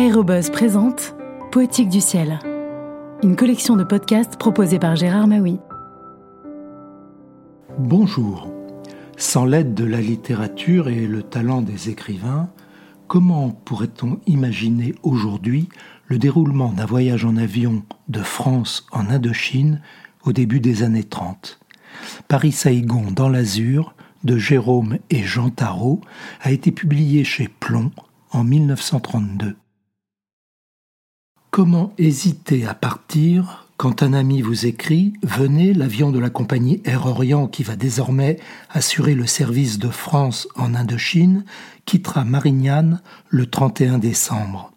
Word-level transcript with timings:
Aérobuzz 0.00 0.48
présente 0.48 1.14
Poétique 1.52 1.90
du 1.90 2.00
ciel, 2.00 2.38
une 3.22 3.36
collection 3.36 3.76
de 3.76 3.84
podcasts 3.84 4.38
proposée 4.38 4.78
par 4.78 4.96
Gérard 4.96 5.26
Maui. 5.26 5.58
Bonjour. 7.78 8.50
Sans 9.18 9.44
l'aide 9.44 9.74
de 9.74 9.84
la 9.84 10.00
littérature 10.00 10.88
et 10.88 11.06
le 11.06 11.22
talent 11.22 11.60
des 11.60 11.90
écrivains, 11.90 12.48
comment 13.08 13.50
pourrait-on 13.50 14.20
imaginer 14.26 14.94
aujourd'hui 15.02 15.68
le 16.06 16.16
déroulement 16.16 16.72
d'un 16.72 16.86
voyage 16.86 17.26
en 17.26 17.36
avion 17.36 17.82
de 18.08 18.20
France 18.20 18.86
en 18.92 19.10
Indochine 19.10 19.82
au 20.24 20.32
début 20.32 20.60
des 20.60 20.82
années 20.82 21.04
30 21.04 21.60
Paris-Saïgon 22.26 23.10
dans 23.14 23.28
l'Azur 23.28 23.94
de 24.24 24.38
Jérôme 24.38 24.96
et 25.10 25.24
Jean 25.24 25.50
Tarot 25.50 26.00
a 26.40 26.52
été 26.52 26.72
publié 26.72 27.22
chez 27.22 27.48
Plomb 27.48 27.90
en 28.30 28.44
1932. 28.44 29.56
Comment 31.50 31.92
hésiter 31.98 32.64
à 32.64 32.74
partir 32.74 33.66
quand 33.76 34.04
un 34.04 34.12
ami 34.12 34.40
vous 34.40 34.66
écrit 34.66 35.14
Venez, 35.24 35.74
l'avion 35.74 36.12
de 36.12 36.20
la 36.20 36.30
compagnie 36.30 36.80
Air 36.84 37.06
Orient 37.06 37.48
qui 37.48 37.64
va 37.64 37.74
désormais 37.74 38.38
assurer 38.70 39.16
le 39.16 39.26
service 39.26 39.80
de 39.80 39.88
France 39.88 40.46
en 40.54 40.76
Indochine 40.76 41.44
quittera 41.86 42.24
Marignane 42.24 43.00
le 43.30 43.46
31 43.46 43.98
décembre. 43.98 44.70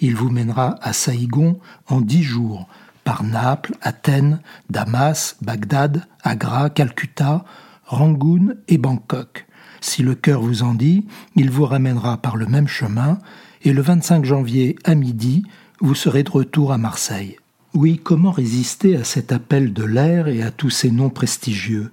Il 0.00 0.16
vous 0.16 0.28
mènera 0.28 0.74
à 0.82 0.92
Saïgon 0.92 1.60
en 1.86 2.00
dix 2.00 2.24
jours, 2.24 2.66
par 3.04 3.22
Naples, 3.22 3.76
Athènes, 3.80 4.40
Damas, 4.68 5.36
Bagdad, 5.42 6.06
Agra, 6.24 6.70
Calcutta, 6.70 7.44
Rangoon 7.84 8.56
et 8.66 8.78
Bangkok. 8.78 9.46
Si 9.80 10.02
le 10.02 10.16
cœur 10.16 10.40
vous 10.40 10.64
en 10.64 10.74
dit, 10.74 11.06
il 11.36 11.52
vous 11.52 11.66
ramènera 11.66 12.16
par 12.16 12.36
le 12.36 12.46
même 12.46 12.66
chemin, 12.66 13.20
et 13.62 13.72
le 13.72 13.80
25 13.80 14.24
janvier 14.24 14.76
à 14.84 14.96
midi, 14.96 15.44
vous 15.80 15.94
serez 15.94 16.22
de 16.22 16.30
retour 16.30 16.72
à 16.72 16.78
Marseille. 16.78 17.36
Oui, 17.74 18.00
comment 18.02 18.30
résister 18.30 18.96
à 18.96 19.04
cet 19.04 19.32
appel 19.32 19.72
de 19.72 19.84
l'air 19.84 20.28
et 20.28 20.42
à 20.42 20.50
tous 20.50 20.70
ces 20.70 20.90
noms 20.90 21.10
prestigieux? 21.10 21.90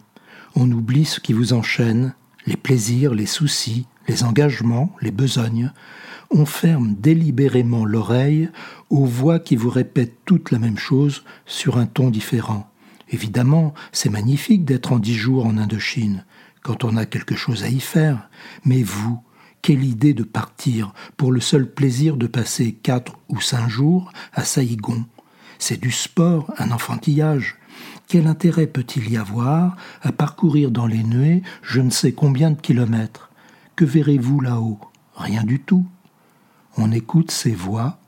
On 0.56 0.72
oublie 0.72 1.06
ce 1.06 1.20
qui 1.20 1.34
vous 1.34 1.52
enchaîne, 1.52 2.14
les 2.46 2.56
plaisirs, 2.56 3.14
les 3.14 3.26
soucis, 3.26 3.86
les 4.08 4.24
engagements, 4.24 4.96
les 5.02 5.12
besognes. 5.12 5.72
On 6.32 6.46
ferme 6.46 6.96
délibérément 6.98 7.84
l'oreille 7.84 8.50
aux 8.90 9.06
voix 9.06 9.40
qui 9.40 9.56
vous 9.56 9.70
répètent 9.70 10.18
toutes 10.26 10.52
la 10.52 10.60
même 10.60 10.78
chose 10.78 11.24
sur 11.46 11.78
un 11.78 11.86
ton 11.86 12.10
différent. 12.10 12.70
Évidemment, 13.10 13.74
c'est 13.92 14.10
magnifique 14.10 14.64
d'être 14.64 14.94
en 14.94 15.00
dix 15.00 15.16
jours 15.16 15.46
en 15.46 15.58
Indochine, 15.58 16.24
quand 16.62 16.86
on 16.86 16.96
a 16.96 17.06
quelque 17.06 17.36
chose 17.36 17.64
à 17.64 17.70
y 17.70 17.82
faire, 17.82 18.30
mais 18.64 18.82
vous, 18.82 19.20
quelle 19.64 19.84
idée 19.84 20.14
de 20.14 20.24
partir 20.24 20.94
pour 21.18 21.32
le 21.32 21.40
seul 21.40 21.68
plaisir 21.68 22.18
de 22.18 22.28
passer 22.28 22.74
quatre 22.74 23.18
ou 23.30 23.42
cinq 23.42 23.70
jours 23.70 24.12
à 24.34 24.44
Saïgon. 24.44 25.06
C'est 25.58 25.82
du 25.82 25.90
sport, 25.90 26.54
un 26.60 26.70
enfantillage. 26.72 27.56
Quel 28.08 28.28
intérêt 28.28 28.68
peut-il 28.68 29.10
y 29.10 29.18
avoir 29.18 29.78
à 30.04 30.12
parcourir 30.12 30.70
dans 30.70 30.86
les 30.86 31.02
nuées 31.02 31.42
je 31.64 31.80
ne 31.80 31.90
sais 31.90 32.12
combien 32.12 32.52
de 32.52 32.60
kilomètres? 32.60 33.32
Que 33.76 33.86
verrez-vous 33.86 34.42
là-haut? 34.42 34.80
Rien 35.16 35.44
du 35.44 35.60
tout. 35.60 35.86
On 36.78 36.92
écoute 36.92 37.32
ces 37.32 37.56
voix, 37.56 38.00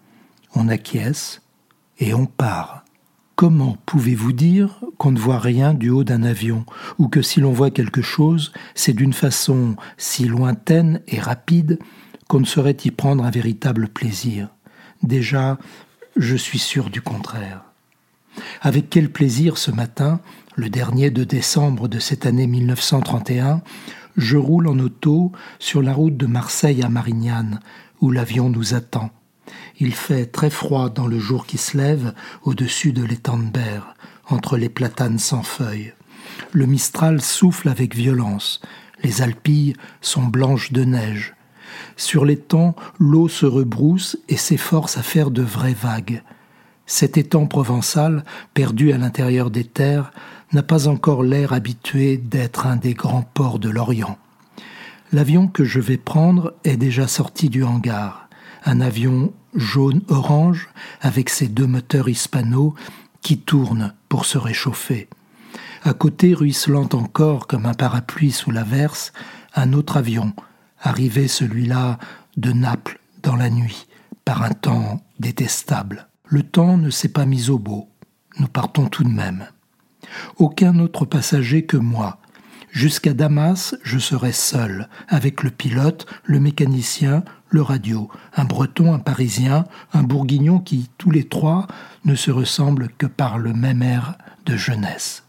on 0.54 0.68
acquiesce 0.68 1.42
et 2.00 2.14
on 2.14 2.26
part. 2.26 2.85
Comment 3.36 3.78
pouvez-vous 3.86 4.32
dire 4.32 4.80
qu'on 4.98 5.12
ne 5.12 5.20
voit 5.20 5.40
rien 5.40 5.74
du 5.74 5.90
haut 5.90 6.06
d'un 6.06 6.24
avion, 6.24 6.66
ou 7.00 7.10
que 7.10 7.22
si 7.22 7.42
l'on 7.42 7.52
voit 7.52 7.70
quelque 7.70 8.02
chose, 8.02 8.54
c'est 8.76 8.94
d'une 8.94 9.12
façon 9.12 9.76
si 9.98 10.24
lointaine 10.24 11.02
et 11.10 11.20
rapide 11.20 11.78
qu'on 12.30 12.40
ne 12.40 12.46
saurait 12.46 12.78
y 12.86 12.92
prendre 12.92 13.26
un 13.26 13.32
véritable 13.32 13.90
plaisir? 13.90 14.48
Déjà, 15.04 15.58
je 16.16 16.38
suis 16.38 16.60
sûr 16.60 16.90
du 16.90 17.02
contraire. 17.02 17.66
Avec 18.62 18.90
quel 18.90 19.12
plaisir 19.12 19.58
ce 19.58 19.72
matin, 19.72 20.22
le 20.56 20.70
dernier 20.70 21.10
de 21.10 21.26
décembre 21.26 21.90
de 21.90 22.00
cette 22.00 22.26
année 22.26 22.48
1931, 22.48 23.62
je 24.16 24.38
roule 24.38 24.68
en 24.68 24.80
auto 24.80 25.34
sur 25.60 25.82
la 25.82 25.94
route 25.94 26.16
de 26.16 26.26
Marseille 26.26 26.84
à 26.84 26.90
Marignane, 26.90 27.60
où 28.00 28.12
l'avion 28.12 28.50
nous 28.50 28.76
attend. 28.76 29.12
Il 29.80 29.94
fait 29.94 30.26
très 30.26 30.50
froid 30.50 30.90
dans 30.90 31.08
le 31.08 31.20
jour 31.20 31.46
qui 31.46 31.58
se 31.58 31.78
lève 31.78 32.14
au-dessus 32.44 32.94
de 32.94 33.04
l'étang 33.04 33.38
de 33.38 33.50
Berre, 33.50 33.96
entre 34.28 34.58
les 34.58 34.70
platanes 34.70 35.20
sans 35.20 35.44
feuilles. 35.44 35.94
Le 36.52 36.66
Mistral 36.66 37.22
souffle 37.22 37.70
avec 37.70 37.96
violence. 37.96 38.62
Les 39.04 39.22
Alpilles 39.22 39.76
sont 40.02 40.24
blanches 40.24 40.72
de 40.72 40.84
neige. 40.84 41.36
Sur 41.98 42.26
l'étang, 42.26 42.76
l'eau 43.00 43.28
se 43.28 43.46
rebrousse 43.46 44.18
et 44.30 44.38
s'efforce 44.38 44.98
à 44.98 45.04
faire 45.04 45.32
de 45.32 45.42
vraies 45.42 45.76
vagues. 45.80 46.24
Cet 46.86 47.18
étang 47.18 47.48
provençal, 47.48 48.24
perdu 48.54 48.92
à 48.92 48.98
l'intérieur 48.98 49.50
des 49.50 49.64
terres, 49.64 50.12
n'a 50.54 50.64
pas 50.64 50.88
encore 50.88 51.24
l'air 51.24 51.52
habitué 51.52 52.18
d'être 52.18 52.68
un 52.68 52.76
des 52.76 52.94
grands 52.94 53.24
ports 53.34 53.60
de 53.60 53.70
l'Orient. 53.70 54.18
L'avion 55.12 55.48
que 55.48 55.64
je 55.64 55.80
vais 55.80 55.98
prendre 55.98 56.54
est 56.64 56.78
déjà 56.78 57.08
sorti 57.08 57.50
du 57.50 57.64
hangar 57.64 58.25
un 58.66 58.82
avion 58.82 59.34
jaune-orange 59.54 60.68
avec 61.02 61.30
ses 61.30 61.48
deux 61.48 61.68
moteurs 61.68 62.10
hispano 62.10 62.76
qui 63.22 63.38
tournent 63.38 63.94
pour 64.10 64.26
se 64.26 64.38
réchauffer. 64.38 65.08
À 65.84 65.94
côté, 65.94 66.34
ruisselant 66.34 66.90
encore 66.94 67.48
comme 67.48 67.68
un 67.68 67.74
parapluie 67.74 68.32
sous 68.32 68.52
l'averse, 68.52 69.14
un 69.56 69.74
autre 69.74 69.98
avion, 69.98 70.34
arrivé 70.82 71.28
celui-là 71.28 72.00
de 72.38 72.52
Naples 72.52 73.00
dans 73.22 73.36
la 73.36 73.50
nuit, 73.50 73.88
par 74.26 74.42
un 74.44 74.52
temps 74.52 75.02
détestable. 75.20 76.08
Le 76.26 76.44
temps 76.44 76.78
ne 76.78 76.90
s'est 76.90 77.10
pas 77.10 77.26
mis 77.26 77.50
au 77.50 77.60
beau. 77.60 77.90
Nous 78.40 78.48
partons 78.48 78.88
tout 78.88 79.04
de 79.04 79.10
même. 79.10 79.48
Aucun 80.38 80.80
autre 80.80 81.06
passager 81.06 81.66
que 81.66 81.78
moi. 81.78 82.20
Jusqu'à 82.72 83.14
Damas, 83.14 83.76
je 83.84 83.98
serai 83.98 84.34
seul, 84.34 84.90
avec 85.08 85.44
le 85.44 85.50
pilote, 85.50 86.06
le 86.26 86.40
mécanicien, 86.40 87.24
radio, 87.62 88.10
un 88.36 88.46
breton, 88.46 88.94
un 88.94 89.00
parisien, 89.00 89.66
un 89.94 90.04
bourguignon 90.04 90.60
qui, 90.60 90.90
tous 90.98 91.12
les 91.12 91.24
trois, 91.24 91.68
ne 92.04 92.16
se 92.16 92.32
ressemblent 92.32 92.90
que 92.98 93.06
par 93.06 93.38
le 93.38 93.54
même 93.54 93.82
air 93.82 94.16
de 94.46 94.56
jeunesse. 94.56 95.24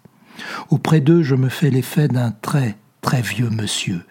Auprès 0.70 1.00
d'eux, 1.00 1.22
je 1.22 1.34
me 1.34 1.48
fais 1.48 1.70
l'effet 1.70 2.08
d'un 2.08 2.30
très, 2.30 2.76
très 3.00 3.22
vieux 3.22 3.50
monsieur. 3.50 4.04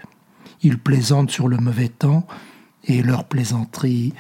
Ils 0.62 0.80
plaisantent 0.80 1.32
sur 1.32 1.48
le 1.48 1.58
mauvais 1.58 1.90
temps, 1.90 2.26
et 2.86 3.02
leur 3.02 3.26
plaisanterie 3.26 4.14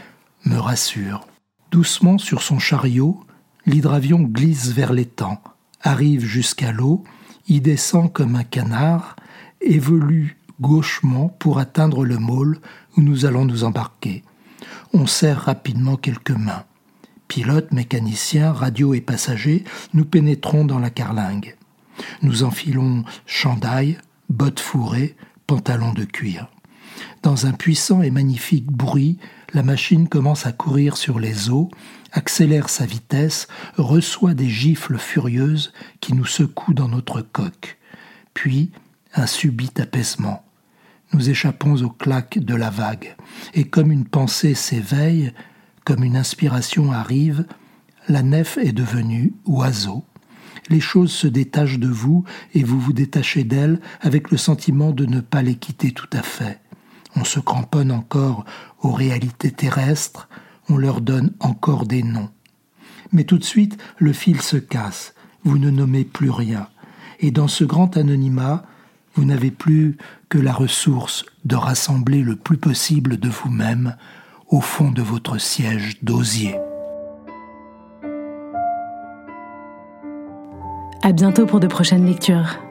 me 0.46 0.58
rassure. 0.58 1.28
Doucement 1.72 2.18
sur 2.18 2.42
son 2.42 2.60
chariot, 2.60 3.20
l'hydravion 3.66 4.22
glisse 4.22 4.70
vers 4.70 4.94
l'étang, 4.94 5.42
arrive 5.82 6.26
jusqu'à 6.26 6.72
l'eau, 6.72 7.04
y 7.48 7.62
descend 7.62 8.12
comme 8.12 8.36
un 8.36 8.44
canard, 8.44 9.16
évolue 9.62 10.38
gauchement 10.62 11.30
pour 11.40 11.60
atteindre 11.60 12.06
le 12.06 12.18
môle 12.18 12.60
où 12.98 13.02
nous 13.02 13.26
allons 13.26 13.46
nous 13.46 13.64
embarquer. 13.64 14.24
On 14.94 15.08
serre 15.08 15.42
rapidement 15.42 15.98
quelques 15.98 16.32
mains. 16.32 16.64
Pilote, 17.28 17.72
mécanicien, 17.72 18.52
radio 18.52 18.94
et 18.94 19.02
passagers, 19.02 19.64
nous 19.94 20.06
pénétrons 20.06 20.64
dans 20.64 20.80
la 20.80 20.90
carlingue. 20.90 21.56
Nous 22.22 22.44
enfilons 22.44 23.04
chandail, 23.26 23.98
bottes 24.30 24.60
fourrées, 24.60 25.16
pantalons 25.48 25.94
de 25.94 26.06
cuir. 26.06 26.48
Dans 27.24 27.46
un 27.46 27.52
puissant 27.52 28.02
et 28.02 28.12
magnifique 28.12 28.72
bruit, 28.72 29.18
la 29.54 29.64
machine 29.64 30.08
commence 30.08 30.46
à 30.46 30.52
courir 30.52 30.98
sur 30.98 31.20
les 31.20 31.50
eaux, 31.50 31.70
accélère 32.12 32.70
sa 32.70 32.86
vitesse, 32.86 33.48
reçoit 33.78 34.34
des 34.34 34.50
gifles 34.50 34.98
furieuses 34.98 35.74
qui 36.00 36.14
nous 36.14 36.26
secouent 36.26 36.74
dans 36.74 36.88
notre 36.88 37.22
coque. 37.22 37.78
Puis, 38.34 38.72
un 39.16 39.26
subit 39.26 39.72
apaisement 39.80 40.46
nous 41.14 41.30
échappons 41.30 41.82
aux 41.84 41.90
claques 41.90 42.40
de 42.40 42.56
la 42.56 42.70
vague, 42.70 43.16
et 43.54 43.64
comme 43.66 43.92
une 43.92 44.06
pensée 44.06 44.54
s'éveille, 44.54 45.32
comme 45.84 46.04
une 46.04 46.18
inspiration 46.18 46.92
arrive, 46.92 47.46
la 48.08 48.22
nef 48.22 48.58
est 48.58 48.74
devenue 48.74 49.34
oiseau. 49.46 50.04
Les 50.70 50.80
choses 50.80 51.12
se 51.12 51.28
détachent 51.28 51.80
de 51.80 51.88
vous 51.88 52.24
et 52.54 52.64
vous 52.64 52.80
vous 52.80 52.94
détachez 52.94 53.44
d'elles 53.44 53.80
avec 54.02 54.32
le 54.32 54.38
sentiment 54.38 54.92
de 54.92 55.06
ne 55.06 55.22
pas 55.22 55.44
les 55.44 55.56
quitter 55.56 55.92
tout 55.92 56.10
à 56.12 56.24
fait. 56.24 56.60
On 57.16 57.24
se 57.24 57.40
cramponne 57.40 57.92
encore 57.92 58.46
aux 58.82 58.92
réalités 58.92 59.52
terrestres, 59.52 60.28
on 60.70 60.78
leur 60.78 61.02
donne 61.02 61.32
encore 61.40 61.86
des 61.86 62.04
noms. 62.04 62.30
Mais 63.12 63.24
tout 63.24 63.38
de 63.38 63.44
suite, 63.44 63.78
le 64.00 64.12
fil 64.12 64.42
se 64.42 64.58
casse, 64.58 65.14
vous 65.44 65.60
ne 65.60 65.70
nommez 65.70 66.04
plus 66.04 66.32
rien. 66.32 66.68
Et 67.20 67.32
dans 67.32 67.48
ce 67.48 67.64
grand 67.64 67.96
anonymat, 67.96 68.66
vous 69.16 69.26
n'avez 69.26 69.52
plus 69.52 69.98
que 70.30 70.38
la 70.38 70.54
ressource 70.54 71.26
de 71.46 71.56
rassembler 71.56 72.22
le 72.22 72.36
plus 72.36 72.58
possible 72.58 73.18
de 73.18 73.30
vous-même 73.30 73.96
au 74.50 74.62
fond 74.62 74.92
de 74.92 75.02
votre 75.02 75.38
siège 75.38 75.98
d'osier. 76.04 76.56
À 81.02 81.12
bientôt 81.12 81.46
pour 81.46 81.60
de 81.60 81.68
prochaines 81.68 82.06
lectures. 82.06 82.65